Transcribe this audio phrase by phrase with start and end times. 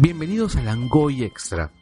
[0.00, 1.72] Bienvenidos a Langoy Extra,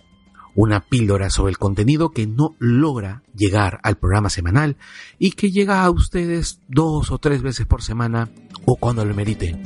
[0.55, 4.79] una píldora sobre el contenido que no logra llegar al programa semanal
[5.19, 8.31] y que llega a ustedes dos o tres veces por semana
[8.65, 9.61] o cuando lo merite.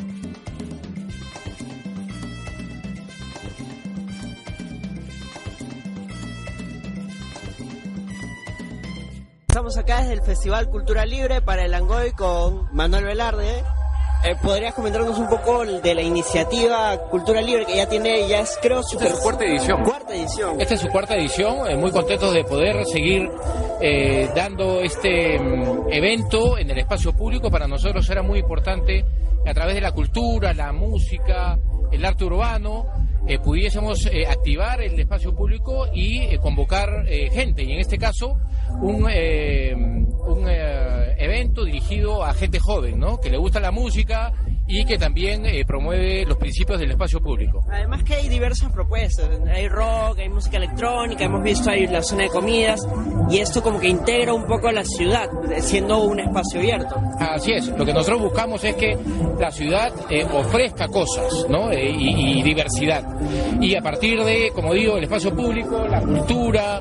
[9.46, 13.62] Estamos acá desde el Festival Cultura Libre para el Langoy con Manuel Velarde.
[14.23, 18.59] Eh, ¿Podrías comentarnos un poco de la iniciativa Cultura Libre que ya tiene, ya es
[18.60, 19.83] creo su, Esta es su cuarta edición.
[19.83, 20.60] cuarta edición?
[20.60, 23.30] Esta es su cuarta edición, eh, muy contentos de poder seguir
[23.80, 27.51] eh, dando este mm, evento en el espacio público.
[27.51, 29.02] Para nosotros era muy importante
[29.46, 31.59] a través de la cultura, la música,
[31.91, 32.87] el arte urbano,
[33.26, 37.63] eh, pudiésemos eh, activar el espacio público y eh, convocar gente.
[37.63, 38.37] Y en este caso,
[38.80, 40.70] un, eh, un eh,
[41.30, 43.20] evento dirigido a gente joven, ¿no?
[43.20, 44.32] Que le gusta la música
[44.71, 47.65] y que también eh, promueve los principios del espacio público.
[47.68, 52.23] Además que hay diversas propuestas, hay rock, hay música electrónica, hemos visto ahí la zona
[52.23, 52.80] de comidas
[53.29, 55.29] y esto como que integra un poco a la ciudad,
[55.60, 56.95] siendo un espacio abierto.
[57.18, 58.96] Así es, lo que nosotros buscamos es que
[59.41, 61.73] la ciudad eh, ofrezca cosas ¿no?
[61.73, 63.02] Eh, y, y diversidad.
[63.60, 66.81] Y a partir de, como digo, el espacio público, la cultura,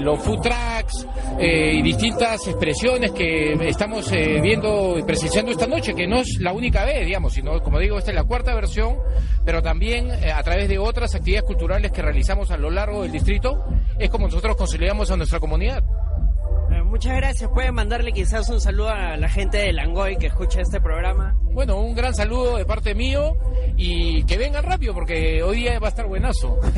[0.00, 1.06] los food trucks
[1.40, 6.81] y distintas expresiones que estamos viendo y presenciando esta noche, que no es la única
[6.84, 8.96] vez, digamos, sino, como digo, esta es la cuarta versión,
[9.44, 13.12] pero también eh, a través de otras actividades culturales que realizamos a lo largo del
[13.12, 13.64] distrito,
[13.98, 15.82] es como nosotros consolidamos a nuestra comunidad.
[16.70, 20.60] Eh, Muchas gracias, pueden mandarle quizás un saludo a la gente de Langoy que escucha
[20.60, 21.36] este programa.
[21.42, 23.36] Bueno, un gran saludo de parte mío
[23.76, 26.58] y que vengan rápido porque hoy día va a estar buenazo.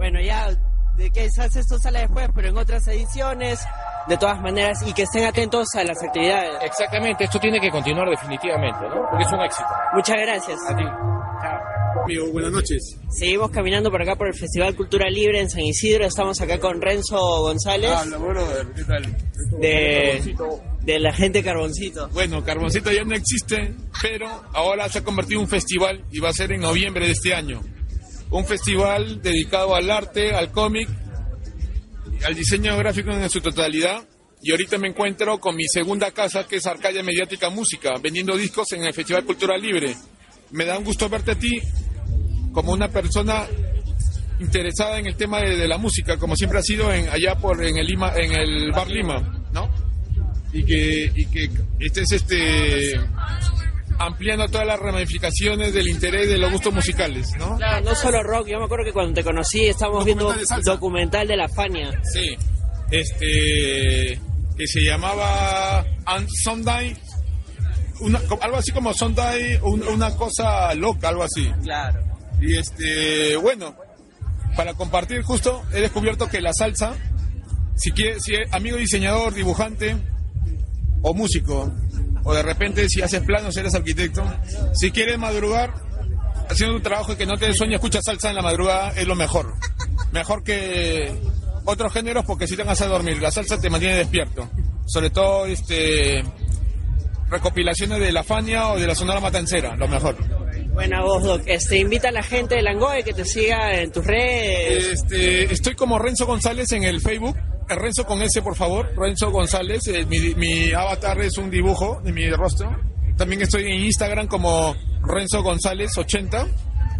[0.00, 0.48] Bueno, ya
[0.96, 3.62] de quizás esto sale después, pero en otras ediciones,
[4.10, 6.56] de todas maneras, y que estén atentos a las actividades.
[6.62, 9.06] Exactamente, esto tiene que continuar definitivamente, ¿no?
[9.08, 9.68] Porque es un éxito.
[9.94, 10.58] Muchas gracias.
[10.68, 10.82] A ti.
[10.82, 12.02] Chao.
[12.02, 12.96] Amigo, buenas noches.
[13.10, 16.06] Seguimos caminando por acá por el Festival Cultura Libre en San Isidro.
[16.06, 19.16] Estamos acá con Renzo González Habla, brother, ¿qué tal?
[19.60, 20.34] de,
[20.82, 22.08] de la gente Carboncito.
[22.08, 26.30] Bueno, Carboncito ya no existe, pero ahora se ha convertido en un festival y va
[26.30, 27.60] a ser en noviembre de este año.
[28.30, 30.88] Un festival dedicado al arte, al cómic,
[32.24, 34.06] al diseño gráfico en su totalidad.
[34.42, 38.72] Y ahorita me encuentro con mi segunda casa, que es Arcadia Mediática Música, vendiendo discos
[38.72, 39.94] en el Festival Cultura Libre.
[40.52, 41.60] Me da un gusto verte a ti
[42.52, 43.46] como una persona
[44.40, 47.62] interesada en el tema de, de la música, como siempre ha sido en, allá por
[47.62, 49.70] en el Lima, en el Bar Lima, ¿no?
[50.52, 52.98] Y que, y que estés este
[54.00, 57.56] ampliando todas las ramificaciones del interés de los gustos musicales, ¿no?
[57.56, 60.54] Claro, no solo rock, yo me acuerdo que cuando te conocí estábamos viendo Documental de
[60.54, 60.70] salsa.
[60.72, 62.00] documental de la Fania.
[62.12, 62.36] Sí.
[62.90, 64.18] Este
[64.56, 66.96] que se llamaba And Sunday
[68.00, 71.50] una, algo así como Sunday, un- una cosa loca, algo así.
[71.62, 72.00] Claro.
[72.40, 73.76] Y este, bueno,
[74.56, 76.94] para compartir justo, he descubierto que la salsa,
[77.76, 79.96] si quieres, si es amigo diseñador, dibujante
[81.02, 81.70] o músico,
[82.24, 84.22] o de repente si haces planos, eres arquitecto,
[84.74, 85.74] si quieres madrugar
[86.48, 89.14] haciendo un trabajo y que no te sueño, escucha salsa en la madrugada, es lo
[89.14, 89.54] mejor.
[90.12, 91.12] Mejor que
[91.64, 94.48] otros géneros porque si te vas a dormir, la salsa te mantiene despierto.
[94.86, 96.24] Sobre todo, este
[97.30, 100.16] recopilaciones de la Fania o de la Sonora Matancera, lo mejor.
[100.72, 101.42] Buena voz, Doc.
[101.46, 104.86] Este, invita a la gente de Langoy que te siga en tus redes.
[104.86, 107.36] Este, estoy como Renzo González en el Facebook.
[107.70, 108.92] Eh, Renzo con S, por favor.
[108.96, 109.86] Renzo González.
[109.88, 112.76] eh, mi, mi avatar es un dibujo de mi rostro.
[113.16, 116.46] También estoy en Instagram como Renzo González 80.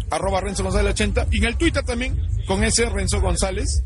[0.09, 1.27] Arroba Renzo González 80.
[1.31, 3.83] Y en el Twitter también con S, Renzo González.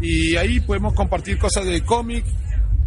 [0.00, 2.24] Y ahí podemos compartir cosas de cómic,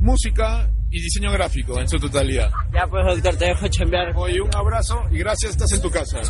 [0.01, 2.51] música y diseño gráfico en su totalidad.
[2.73, 4.13] Ya pues, doctor, te dejo chambear.
[4.15, 6.21] Oye, un abrazo y gracias, estás en tu casa.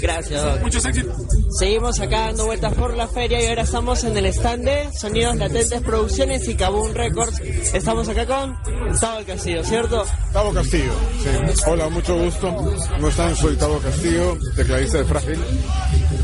[0.00, 0.60] Gracias, Doc.
[0.62, 1.16] Muchos éxitos.
[1.58, 5.36] Seguimos acá dando vueltas por la feria y ahora estamos en el stand de Sonidos
[5.36, 7.40] Latentes Producciones y Kabum Records.
[7.40, 8.56] Estamos acá con
[8.88, 10.04] Gustavo Castillo, ¿cierto?
[10.32, 10.92] Tavo Castillo,
[11.22, 11.62] sí.
[11.66, 12.54] Hola, mucho gusto.
[12.90, 13.34] ¿Cómo están?
[13.34, 15.38] Soy Tavo Castillo, tecladista de Frágil.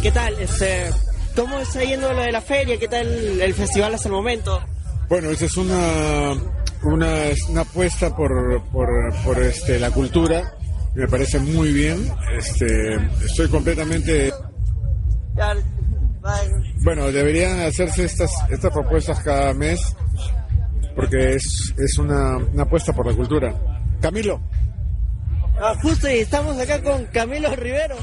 [0.02, 0.38] ¿Qué tal?
[0.38, 0.90] Este,
[1.34, 2.78] ¿Cómo está yendo lo de la feria?
[2.78, 4.62] ¿Qué tal el festival hasta el momento?
[5.08, 6.34] Bueno, esa es una,
[6.92, 7.14] una,
[7.48, 8.88] una apuesta por, por,
[9.24, 10.54] por este, la cultura.
[10.94, 12.10] Me parece muy bien.
[12.36, 12.94] Este,
[13.24, 14.32] estoy completamente...
[16.82, 19.94] Bueno, deberían hacerse estas, estas propuestas cada mes
[20.94, 23.54] porque es, es una, una apuesta por la cultura.
[24.00, 24.40] Camilo.
[25.60, 27.96] Ah, justo y estamos acá con Camilo Rivero.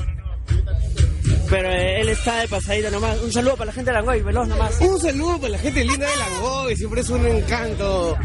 [1.52, 3.22] Pero eh, él está de pasadita nomás.
[3.22, 4.80] Un saludo para la gente de Langoy, veloz nomás.
[4.80, 8.18] Un saludo para la gente linda de Langoy, siempre es un encanto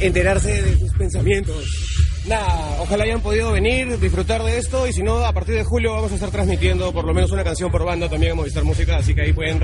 [0.00, 2.24] enterarse de sus pensamientos.
[2.26, 5.92] nada, ojalá hayan podido venir, disfrutar de esto y si no, a partir de julio
[5.92, 8.96] vamos a estar transmitiendo por lo menos una canción por banda también en Movistar Música,
[8.96, 9.62] así que ahí pueden...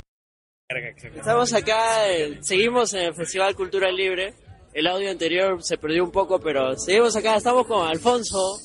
[1.16, 4.34] Estamos acá, eh, seguimos en el Festival Cultura Libre.
[4.74, 7.36] El audio anterior se perdió un poco, pero seguimos acá.
[7.36, 8.58] Estamos con Alfonso.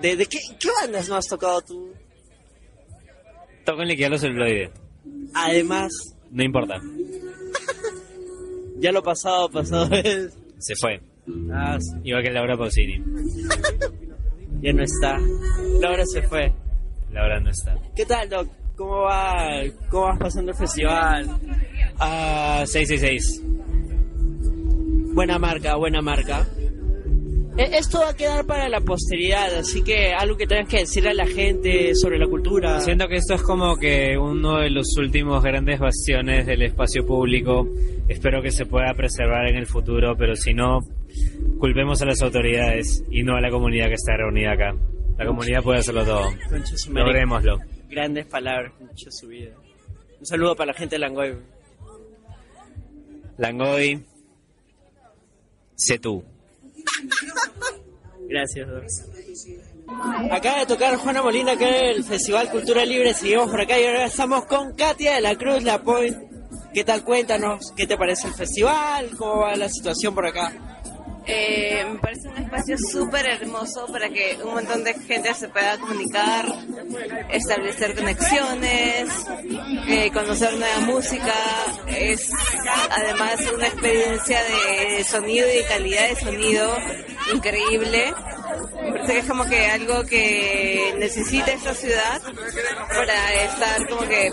[0.00, 1.92] ¿De, de qué, qué bandas no has tocado tú?
[3.64, 4.70] Toco en liquidar los celuloides.
[5.34, 5.90] Además,
[6.30, 6.80] No importa.
[8.78, 10.36] ya lo pasado, pasado es.
[10.58, 11.00] Se fue.
[11.52, 13.02] Ah, sí, Igual que Laura Pausini.
[14.60, 15.18] ya no está.
[15.80, 16.52] Laura se fue.
[17.12, 17.76] Laura no está.
[17.96, 18.48] ¿Qué tal, Doc?
[18.76, 19.62] ¿Cómo va?
[19.88, 21.28] ¿Cómo vas pasando el festival?
[21.98, 23.42] Ah, 666.
[25.14, 26.46] Buena marca, buena marca.
[27.56, 31.10] E- Esto va a quedar para la posteridad, así que algo que tengas que decirle
[31.10, 32.80] a la gente sobre la cultura.
[32.80, 37.68] Siento que esto es como que uno de los últimos grandes bastiones del espacio público.
[38.08, 40.80] Espero que se pueda preservar en el futuro, pero si no,
[41.58, 44.74] culpemos a las autoridades y no a la comunidad que está reunida acá.
[45.16, 46.26] La comunidad puede hacerlo todo.
[46.90, 47.58] Logrémoslo.
[47.88, 49.52] Grandes palabras, mucho su vida.
[50.18, 51.36] Un saludo para la gente de Langoy.
[53.38, 54.02] Langoy,
[55.76, 56.24] sé tú.
[58.28, 58.68] Gracias.
[60.30, 63.12] Acaba de tocar Juana Molina acá en el Festival Cultura Libre.
[63.14, 66.16] Seguimos por acá y ahora estamos con Katia de la Cruz La Point.
[66.72, 67.04] ¿Qué tal?
[67.04, 69.10] Cuéntanos, ¿qué te parece el festival?
[69.16, 70.52] ¿Cómo va la situación por acá?
[71.26, 75.78] Eh, me parece un espacio súper hermoso para que un montón de gente se pueda
[75.78, 76.44] comunicar,
[77.30, 79.08] establecer conexiones,
[79.88, 81.32] eh, conocer nueva música.
[81.86, 82.30] Es
[82.90, 86.76] además una experiencia de sonido y de calidad de sonido
[87.32, 88.14] increíble.
[88.82, 92.20] Me parece que es como que algo que necesita esta ciudad
[92.88, 94.32] para estar como que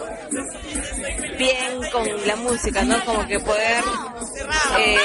[1.37, 3.03] bien con la música, ¿no?
[3.05, 3.83] Como que poder
[4.79, 4.97] eh,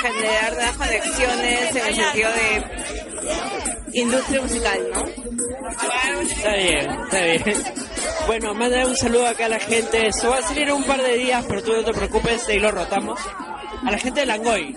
[0.00, 5.04] generar nuevas conexiones en el sentido de industria musical, ¿no?
[6.22, 7.64] Está bien, está bien.
[8.26, 10.08] Bueno, manda un saludo acá a la gente.
[10.08, 12.70] Eso va a salir un par de días, pero tú no te preocupes, ahí lo
[12.70, 13.20] rotamos.
[13.84, 14.76] A la gente de Langoy.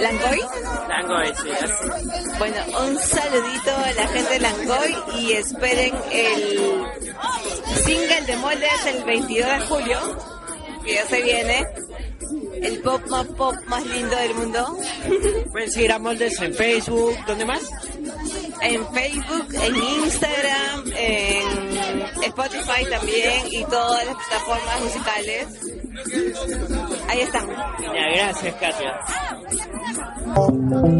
[0.00, 0.40] ¿Langoy?
[0.88, 2.28] Langoy, sí, así.
[2.38, 6.86] Bueno, un saludito a la gente de Langoy y esperen el
[7.84, 9.98] single de Moldes el 22 de julio,
[10.84, 11.66] que ya se viene.
[12.60, 14.78] El pop más pop más lindo del mundo.
[15.50, 17.70] Pueden seguir a Moldes en Facebook, ¿dónde más?
[18.60, 25.46] En Facebook, en Instagram, en Spotify también y todas las plataformas musicales.
[27.08, 27.48] Ahí están.
[27.48, 29.00] Ya, gracias, Katia.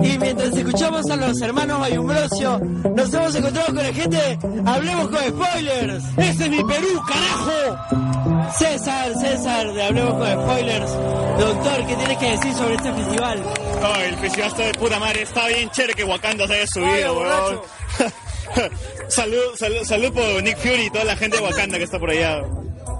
[0.02, 5.18] Y mientras escuchamos a los hermanos Bayumbrosio, nos hemos encontrado con la gente Hablemos con
[5.18, 6.04] Spoilers.
[6.16, 8.52] ¡Ese es mi Perú, carajo!
[8.58, 10.90] César, César, de Hablemos con Spoilers.
[11.38, 13.42] Doctor, ¿qué tienes que decir sobre este festival?
[13.80, 17.20] No, el festival está de puta madre, está bien chévere que Wakanda se haya subido,
[17.20, 17.60] weón.
[19.08, 22.10] salud, salud, salud por Nick Fury y toda la gente de Wakanda que está por
[22.10, 22.40] allá.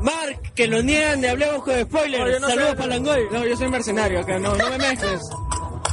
[0.00, 2.40] Mark, que lo niegan de Hablemos con Spoilers.
[2.40, 3.26] Saludos para Langoy.
[3.32, 5.20] No, yo soy mercenario acá, no, no me mezcles.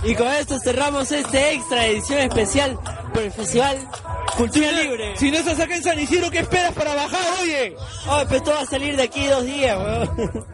[0.03, 2.79] Y con esto cerramos este extra edición especial
[3.13, 3.77] por el Festival
[4.37, 5.17] Cultura Libre.
[5.17, 7.75] Si no estás acá en San Isidro, ¿qué esperas para bajar, oye?
[8.07, 10.45] Ay, pero esto va a salir de aquí dos días, weón.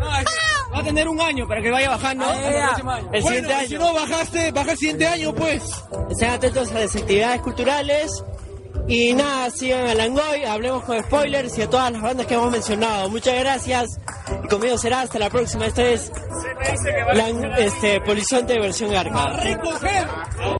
[0.00, 2.24] va a tener un año para que vaya bajando.
[2.26, 3.00] Ah.
[3.12, 3.68] El Bueno, siguiente año.
[3.68, 5.62] Si no bajaste, baja el siguiente año, pues.
[6.10, 8.24] Estén atentos a las actividades culturales.
[8.92, 12.50] Y nada, sigan a Langoy, hablemos con spoilers y a todas las bandas que hemos
[12.50, 13.08] mencionado.
[13.08, 14.00] Muchas gracias.
[14.44, 15.66] Y conmigo será hasta la próxima.
[15.66, 16.10] Esta es
[17.14, 20.58] Lan- este, Polizonte versión Arca.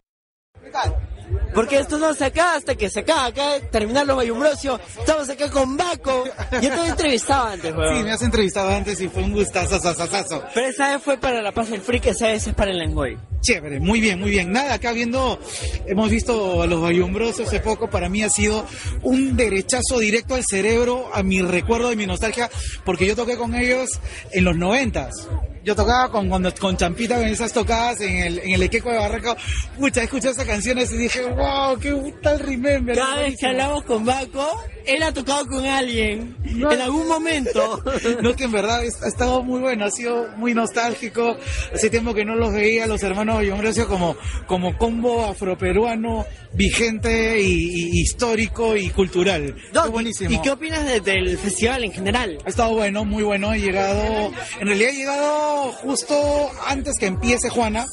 [1.55, 3.27] Porque esto no se acaba hasta que se acaba.
[3.27, 4.81] Acá terminar los Bayumbrosio.
[4.99, 6.25] Estamos acá con Baco.
[6.53, 7.97] Yo te he entrevistado antes, weón.
[7.97, 10.45] Sí, me has entrevistado antes y fue un gustazo, sasasazo.
[10.55, 13.19] Pero esa vez fue para La Paz del Freak, esa vez es para el Langoy.
[13.41, 14.53] Chévere, muy bien, muy bien.
[14.53, 15.39] Nada, acá viendo,
[15.87, 18.67] hemos visto a los bayumbrosos hace poco, para mí ha sido
[19.03, 22.51] un derechazo directo al cerebro, a mi recuerdo y mi nostalgia,
[22.85, 23.89] porque yo toqué con ellos
[24.33, 25.29] en los noventas.
[25.65, 28.99] Yo tocaba con, cuando, con Champita en esas tocadas en el, en el Equeco de
[28.99, 29.37] Barranca.
[29.79, 32.97] Pucha, escuché esas canciones y dije, wow, qué tal remember.
[32.97, 34.49] Cada vez que hablamos con Baco,
[34.87, 36.37] él ha tocado con alguien.
[36.45, 37.83] En algún momento.
[38.23, 41.37] No, que en verdad ha estado muy bueno, ha sido muy nostálgico.
[41.75, 47.91] Hace tiempo que no los veía, los hermanos Bayumbrosio, como, como combo afroperuano, vigente y,
[47.97, 49.55] y histórico y cultural.
[49.73, 50.31] Doc, Fue buenísimo.
[50.31, 52.39] ¿Y qué opinas de- del festival en general?
[52.45, 53.53] Ha estado bueno, muy bueno.
[53.55, 55.50] He llegado, en realidad he llegado
[55.83, 56.15] justo
[56.67, 57.87] antes que empiece Juana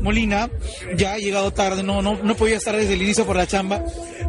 [0.00, 0.50] Molina.
[0.96, 3.84] Ya he llegado tarde, no, no, no podía estar desde el inicio por la chamba,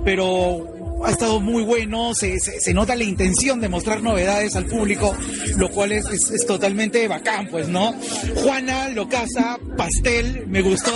[0.05, 4.65] pero ha estado muy bueno, se, se, se nota la intención de mostrar novedades al
[4.65, 5.15] público,
[5.57, 7.93] lo cual es, es, es totalmente bacán, pues, ¿no?
[8.35, 10.91] Juana, Locasa, pastel, me gustó,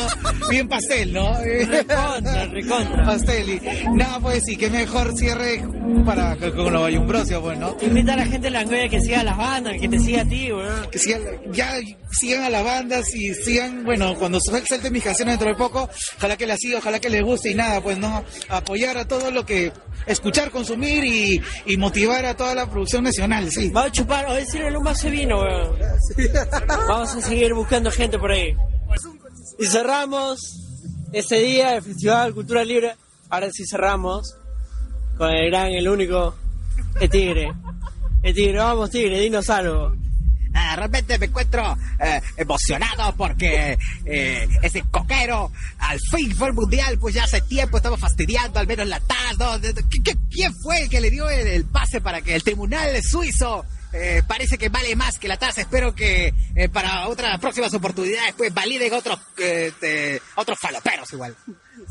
[0.49, 1.37] bien pastel, ¿no?
[1.41, 3.05] Recontra, recontra.
[3.05, 3.61] Pastel, y
[3.95, 5.63] nada, pues, y qué mejor cierre
[6.05, 7.75] para con los Bayumbrosio, pues, ¿no?
[7.81, 10.51] Invita a la gente de Langoya que siga las bandas, que te siga a ti,
[10.51, 10.89] weón.
[10.91, 11.21] que sigan,
[11.51, 11.73] ya
[12.11, 16.37] sigan a las bandas y sigan, bueno, cuando suelte mis canciones dentro de poco, ojalá
[16.37, 19.45] que las siga, ojalá que les guste y nada, pues no, apoyar a todo lo
[19.45, 19.71] que,
[20.05, 23.69] escuchar, consumir y, y motivar a toda la producción nacional, sí.
[23.69, 25.75] Vamos a chupar, o decirle un vaso de vino, weón.
[26.87, 28.55] Vamos a seguir buscando gente por ahí.
[29.59, 30.39] Y cerramos
[31.11, 32.95] ese día del Festival Cultura Libre.
[33.29, 34.35] Ahora sí cerramos
[35.17, 36.35] con el gran, el único,
[36.99, 37.51] el Tigre.
[38.23, 39.93] El Tigre, vamos Tigre, dinos algo.
[40.59, 46.97] Ah, realmente me encuentro eh, emocionado porque eh, ese coquero al fin fue el mundial,
[46.99, 49.61] pues ya hace tiempo estamos fastidiando, al menos la TAS, ¿no?
[49.61, 49.73] ¿Qué-
[50.03, 53.65] qué- ¿Quién fue el que le dio el, el pase para que el tribunal suizo
[53.93, 55.59] eh, parece que vale más que la TAS?
[55.59, 61.35] Espero que eh, para otras próximas oportunidades pues validen otros, eh, te- otros faloperos igual.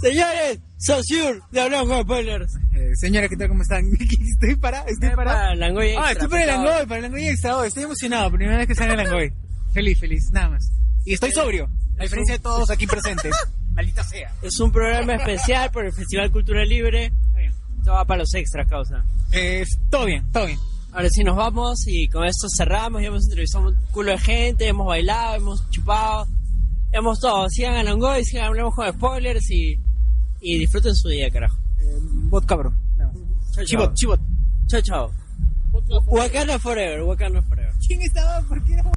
[0.01, 2.53] Señores, Saussure, de Hablamos con Spoilers.
[2.95, 3.49] señora, ¿qué tal?
[3.49, 3.85] ¿Cómo están?
[4.31, 5.33] Estoy para, estoy para.
[5.33, 6.67] Para Langoy Ah, Extra, estoy para el por favor.
[6.71, 7.57] Langoy, para el Langoy Extra.
[7.57, 9.33] Oh, estoy emocionado, primera vez que salga el Langoy.
[9.73, 10.71] Feliz, feliz, nada más.
[11.05, 13.35] Y estoy sobrio, a diferencia de todos aquí presentes.
[13.75, 14.33] Maldita sea.
[14.43, 17.13] Es un programa especial por el Festival Cultura Libre.
[17.79, 19.05] Esto va para los extras, causa.
[19.33, 20.59] Eh, todo bien, todo bien.
[20.93, 23.03] Ahora sí nos vamos y con esto cerramos.
[23.03, 26.27] Ya hemos entrevistado un culo de gente, hemos bailado, hemos chupado,
[26.91, 27.47] hemos todo.
[27.51, 29.79] Sigan a Langoy, sigan hablamos con spoilers y,
[30.47, 31.59] y disfruten su día, carajo.
[32.31, 32.73] Bro.
[32.97, 33.53] Nada más.
[33.53, 33.65] Chao, chao.
[33.65, 34.21] Chivot, chivot.
[34.69, 35.13] Chao, chao.
[36.07, 37.73] Wakanda Forever, Wakanda Forever.
[37.87, 38.41] ¿Quién estaba?
[38.43, 38.96] ¿Por qué no?